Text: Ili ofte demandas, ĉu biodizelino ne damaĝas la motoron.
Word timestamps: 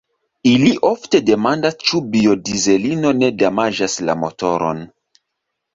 Ili 0.51 0.71
ofte 0.87 1.21
demandas, 1.27 1.77
ĉu 1.89 2.01
biodizelino 2.15 3.13
ne 3.21 3.33
damaĝas 3.45 4.01
la 4.11 4.19
motoron. 4.25 4.85